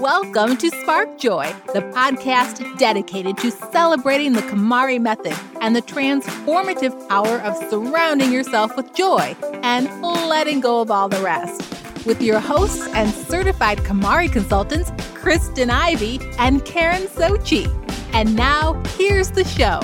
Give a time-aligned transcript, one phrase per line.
[0.00, 7.08] Welcome to Spark Joy, the podcast dedicated to celebrating the KonMari method and the transformative
[7.08, 11.60] power of surrounding yourself with joy and letting go of all the rest.
[12.06, 17.68] With your hosts and certified KonMari consultants, Kristen Ivy and Karen Socci.
[18.14, 19.80] And now, here's the show.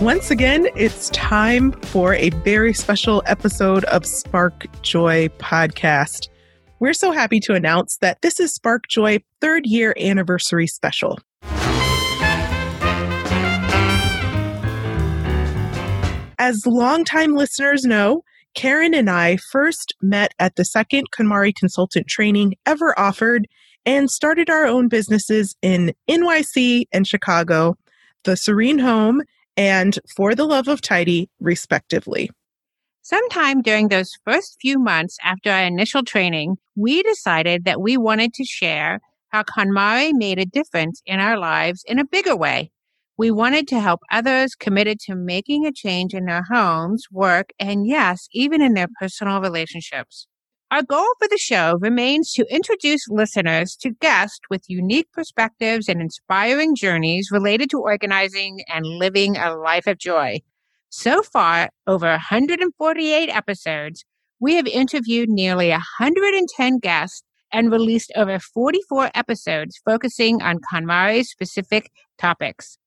[0.00, 6.30] Once again, it's time for a very special episode of Spark Joy podcast.
[6.78, 11.18] We're so happy to announce that this is Spark Joy third year anniversary special.
[16.38, 18.22] As longtime listeners know,
[18.54, 23.46] Karen and I first met at the second KonMari consultant training ever offered
[23.84, 27.76] and started our own businesses in NYC and Chicago,
[28.24, 29.20] the Serene Home
[29.56, 32.30] and For the Love of Tidy, respectively.
[33.02, 38.34] Sometime during those first few months after our initial training, we decided that we wanted
[38.34, 42.70] to share how KonMari made a difference in our lives in a bigger way.
[43.16, 47.86] We wanted to help others committed to making a change in their homes, work, and
[47.86, 50.26] yes, even in their personal relationships.
[50.72, 56.00] Our goal for the show remains to introduce listeners to guests with unique perspectives and
[56.00, 60.38] inspiring journeys related to organizing and living a life of joy.
[60.88, 64.04] So far, over 148 episodes,
[64.38, 71.90] we have interviewed nearly 110 guests and released over 44 episodes focusing on KonMari specific
[72.16, 72.78] topics.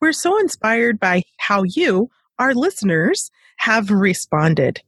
[0.00, 4.82] We're so inspired by how you, our listeners, have responded.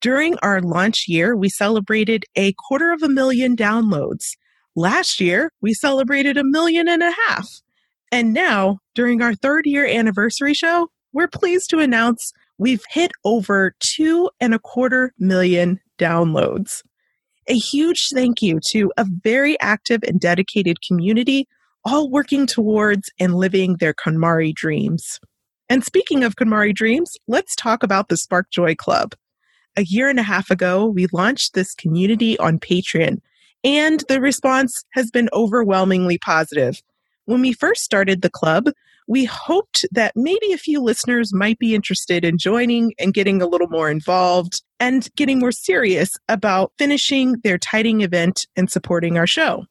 [0.00, 4.36] During our launch year, we celebrated a quarter of a million downloads.
[4.74, 7.46] Last year, we celebrated a million and a half.
[8.10, 13.74] And now, during our third year anniversary show, we're pleased to announce we've hit over
[13.80, 16.82] two and a quarter million downloads.
[17.46, 21.46] A huge thank you to a very active and dedicated community,
[21.84, 25.20] all working towards and living their KonMari dreams.
[25.68, 29.14] And speaking of KonMari dreams, let's talk about the Spark Joy Club
[29.76, 33.18] a year and a half ago, we launched this community on Patreon,
[33.64, 36.80] and the response has been overwhelmingly positive.
[37.26, 38.70] When we first started the club,
[39.06, 43.46] we hoped that maybe a few listeners might be interested in joining and getting a
[43.46, 49.26] little more involved and getting more serious about finishing their tidying event and supporting our
[49.26, 49.64] show.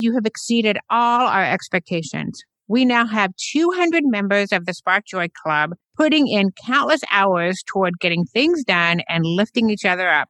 [0.00, 2.42] You have exceeded all our expectations.
[2.68, 7.98] We now have 200 members of the Spark Joy Club putting in countless hours toward
[8.00, 10.28] getting things done and lifting each other up.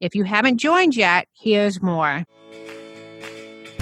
[0.00, 2.24] If you haven't joined yet, here's more.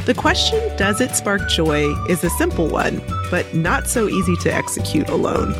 [0.06, 1.88] The question, Does it spark joy?
[2.08, 3.00] is a simple one,
[3.30, 5.54] but not so easy to execute alone.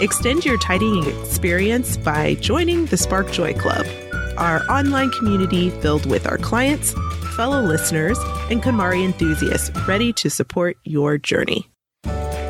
[0.00, 3.86] Extend your tidying experience by joining the Spark Joy Club,
[4.36, 6.92] our online community filled with our clients,
[7.36, 8.18] fellow listeners,
[8.50, 11.71] and KonMari enthusiasts ready to support your journey.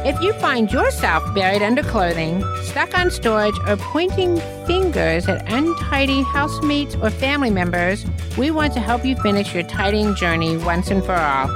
[0.04, 4.36] If you find yourself buried under clothing, stuck on storage, or pointing
[4.66, 8.04] fingers at untidy housemates or family members,
[8.36, 11.48] we want to help you finish your tidying journey once and for all.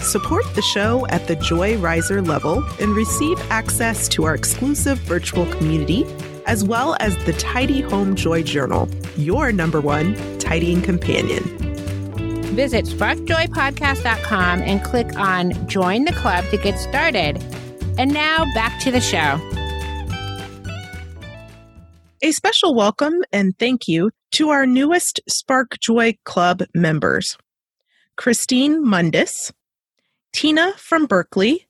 [0.00, 5.46] Support the show at the Joy Riser level and receive access to our exclusive virtual
[5.46, 6.04] community,
[6.46, 11.44] as well as the Tidy Home Joy Journal, your number one tidying companion.
[12.56, 17.40] Visit sparkjoypodcast.com and click on Join the Club to get started.
[17.98, 19.38] And now back to the show.
[22.22, 27.36] A special welcome and thank you to our newest Spark Joy Club members
[28.16, 29.52] Christine Mundis,
[30.32, 31.66] Tina from Berkeley,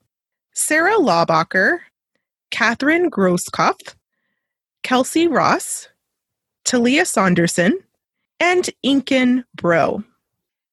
[0.52, 1.78] Sarah Laubacher,
[2.50, 3.94] Catherine Grosskopf,
[4.82, 5.88] Kelsey Ross,
[6.64, 7.78] Talia Saunderson,
[8.38, 10.04] and Inken Bro.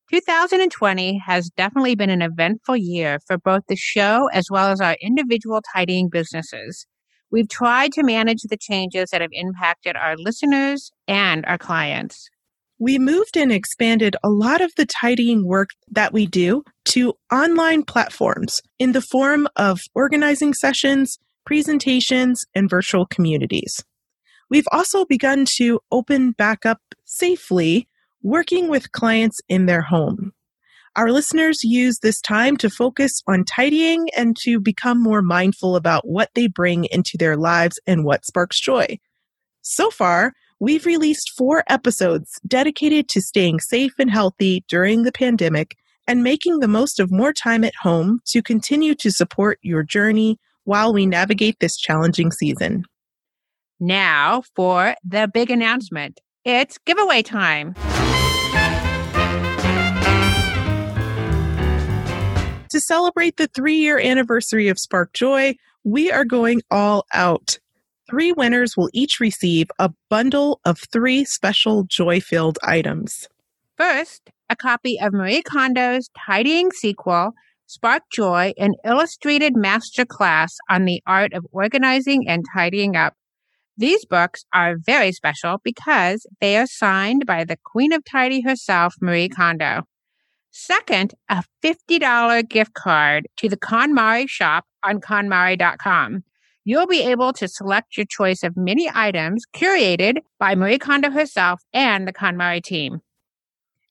[0.10, 4.96] 2020 has definitely been an eventful year for both the show as well as our
[5.02, 6.88] individual tidying businesses.
[7.30, 12.30] We've tried to manage the changes that have impacted our listeners and our clients.
[12.80, 17.84] We moved and expanded a lot of the tidying work that we do to online
[17.84, 23.84] platforms in the form of organizing sessions, presentations, and virtual communities.
[24.50, 27.90] We've also begun to open back up safely
[28.22, 30.32] working with clients in their home.
[30.96, 36.08] Our listeners use this time to focus on tidying and to become more mindful about
[36.08, 38.98] what they bring into their lives and what sparks joy.
[39.62, 45.76] So far, we've released four episodes dedicated to staying safe and healthy during the pandemic
[46.08, 50.40] and making the most of more time at home to continue to support your journey
[50.64, 52.84] while we navigate this challenging season.
[53.80, 56.20] Now for the big announcement.
[56.48, 57.74] It's giveaway time.
[62.70, 67.60] To celebrate the three year anniversary of Spark Joy, we are going all out.
[68.10, 73.28] Three winners will each receive a bundle of three special joy filled items.
[73.76, 77.34] First, a copy of Marie Kondo's tidying sequel,
[77.66, 83.17] Spark Joy, an illustrated masterclass on the art of organizing and tidying up.
[83.78, 88.96] These books are very special because they are signed by the Queen of Tidy herself,
[89.00, 89.84] Marie Kondo.
[90.50, 96.24] Second, a $50 gift card to the KonMari shop on KonMari.com.
[96.66, 101.62] You'll be able to select your choice of many items curated by Marie Kondo herself
[101.72, 103.02] and the KonMari team.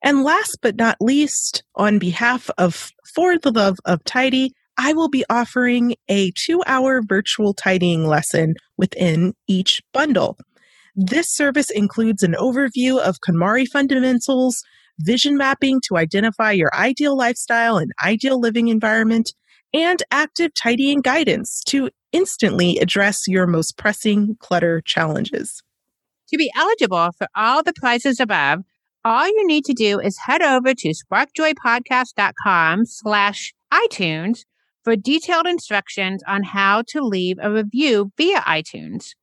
[0.02, 5.08] And last but not least, on behalf of For the Love of Tidy, I will
[5.08, 10.38] be offering a two hour virtual tidying lesson within each bundle.
[10.94, 14.62] This service includes an overview of KonMari fundamentals,
[14.98, 19.32] vision mapping to identify your ideal lifestyle and ideal living environment,
[19.74, 25.62] and active tidying guidance to instantly address your most pressing clutter challenges.
[26.28, 28.60] To be eligible for all the prizes above,
[29.04, 34.44] all you need to do is head over to sparkjoypodcast.com slash iTunes
[34.86, 39.14] for detailed instructions on how to leave a review via iTunes.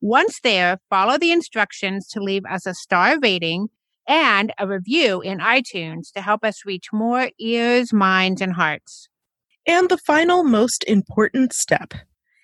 [0.00, 3.66] Once there, follow the instructions to leave us a star rating
[4.06, 9.08] and a review in iTunes to help us reach more ears, minds, and hearts.
[9.66, 11.94] And the final most important step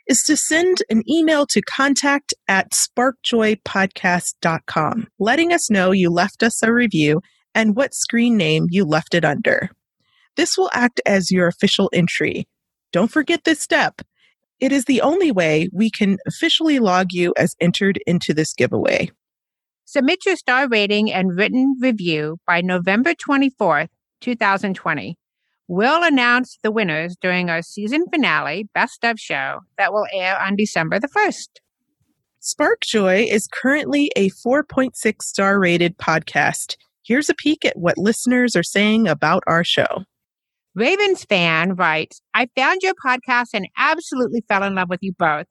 [0.09, 6.61] is to send an email to contact at sparkjoypodcast.com, letting us know you left us
[6.61, 7.21] a review
[7.55, 9.71] and what screen name you left it under.
[10.37, 12.49] This will act as your official entry.
[12.95, 14.03] Don't forget this step.
[14.61, 19.11] It is the only way we can officially log you as entered into this giveaway.
[19.85, 23.89] Submit your star rating and written review by November 24th,
[24.21, 25.19] 2020.
[25.67, 30.55] We'll announce the winners during our season finale Best of show that will air on
[30.55, 31.49] December the 1st.
[32.39, 36.77] Spark Joy is currently a 4.6 star rated podcast.
[37.03, 40.05] Here's a peek at what listeners are saying about our show.
[40.77, 45.47] Ravens fan writes, I found your podcast and absolutely fell in love with you both.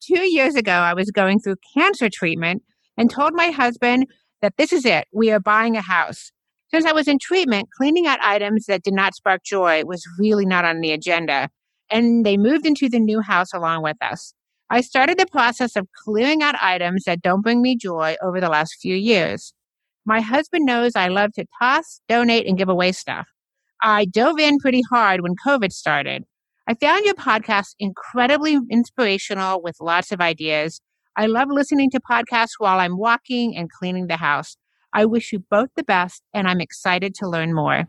[0.00, 2.62] Two years ago, I was going through cancer treatment
[2.96, 4.06] and told my husband
[4.40, 5.08] that this is it.
[5.12, 6.30] We are buying a house.
[6.70, 10.46] Since I was in treatment, cleaning out items that did not spark joy was really
[10.46, 11.48] not on the agenda,
[11.90, 14.32] and they moved into the new house along with us.
[14.70, 18.50] I started the process of clearing out items that don't bring me joy over the
[18.50, 19.54] last few years.
[20.04, 23.26] My husband knows I love to toss, donate, and give away stuff.
[23.82, 26.24] I dove in pretty hard when COVID started.
[26.66, 30.80] I found your podcast incredibly inspirational with lots of ideas.
[31.16, 34.56] I love listening to podcasts while I'm walking and cleaning the house.
[34.92, 37.88] I wish you both the best, and I'm excited to learn more.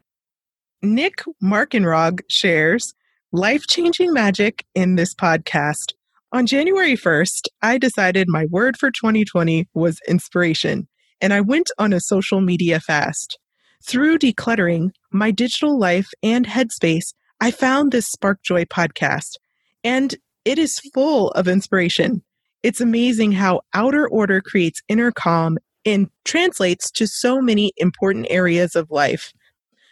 [0.81, 2.93] Nick Markenrog shares
[3.31, 5.93] life changing magic in this podcast.
[6.31, 10.87] On January 1st, I decided my word for 2020 was inspiration,
[11.19, 13.39] and I went on a social media fast.
[13.83, 19.37] Through decluttering my digital life and headspace, I found this Spark Joy podcast,
[19.83, 20.15] and
[20.45, 22.23] it is full of inspiration.
[22.63, 28.75] It's amazing how outer order creates inner calm and translates to so many important areas
[28.75, 29.31] of life.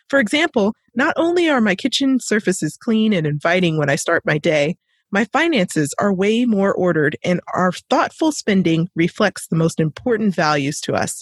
[0.10, 4.38] For example, not only are my kitchen surfaces clean and inviting when I start my
[4.38, 4.78] day,
[5.12, 10.82] my finances are way more ordered and our thoughtful spending reflects the most important values
[10.82, 11.22] to us.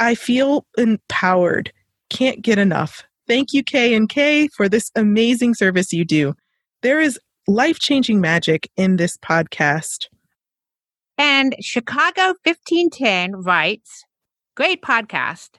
[0.00, 1.72] I feel empowered.
[2.14, 3.02] Can't get enough.
[3.26, 6.34] Thank you K and K for this amazing service you do.
[6.80, 7.18] There is
[7.48, 10.06] life-changing magic in this podcast.
[11.18, 14.04] And Chicago 1510 writes,
[14.54, 15.56] Great podcast.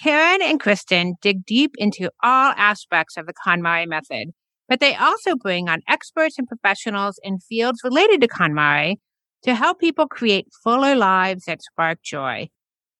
[0.00, 4.28] Karen and Kristen dig deep into all aspects of the KonMari method,
[4.68, 8.98] but they also bring on experts and professionals in fields related to KonMari
[9.42, 12.48] to help people create fuller lives that spark joy.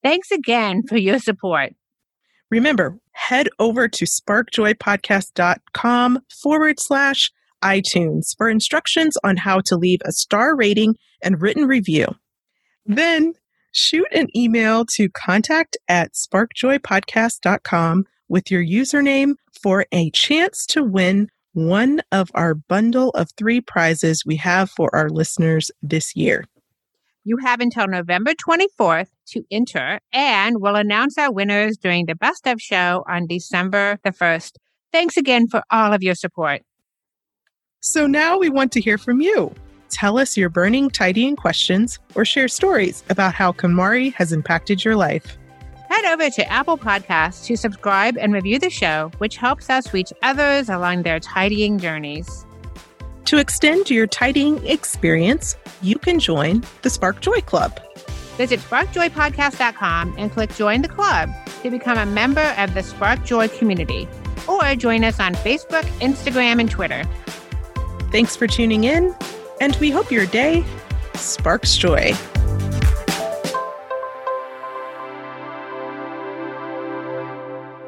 [0.02, 1.74] Thanks again for your support.
[2.52, 7.32] Remember, head over to sparkjoypodcast.com forward slash
[7.64, 12.08] iTunes for instructions on how to leave a star rating and written review.
[12.84, 13.32] Then
[13.72, 21.30] shoot an email to contact at sparkjoypodcast.com with your username for a chance to win
[21.54, 26.44] one of our bundle of three prizes we have for our listeners this year.
[27.24, 32.46] You have until November 24th to enter, and we'll announce our winners during the Best
[32.46, 34.52] of show on December the 1st.
[34.92, 36.62] Thanks again for all of your support.
[37.80, 39.54] So now we want to hear from you.
[39.92, 44.96] tell us your burning tidying questions, or share stories about how KonMari has impacted your
[44.96, 45.38] life.
[45.88, 50.12] Head over to Apple Podcasts to subscribe and review the show, which helps us reach
[50.22, 52.46] others along their tidying journeys.
[53.26, 57.78] To extend your tidying experience, you can join the Spark Joy Club.
[58.42, 61.30] Visit sparkjoypodcast.com and click Join the Club
[61.62, 64.08] to become a member of the Spark Joy community.
[64.48, 67.04] Or join us on Facebook, Instagram, and Twitter.
[68.10, 69.14] Thanks for tuning in,
[69.60, 70.64] and we hope your day
[71.14, 72.14] sparks joy.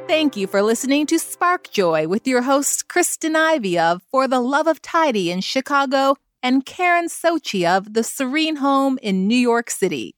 [0.06, 4.38] Thank you for listening to Spark Joy with your hosts Kristen Ivy of For the
[4.38, 9.68] Love of Tidy in Chicago and Karen Socci of The Serene Home in New York
[9.68, 10.14] City.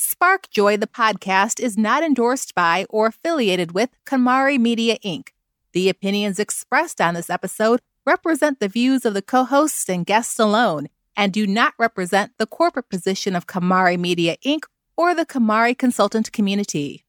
[0.00, 5.30] Spark Joy, the podcast, is not endorsed by or affiliated with KonMari Media Inc.
[5.72, 10.38] The opinions expressed on this episode represent the views of the co hosts and guests
[10.38, 10.86] alone
[11.16, 14.66] and do not represent the corporate position of KonMari Media Inc.
[14.96, 17.04] or the KonMari consultant community.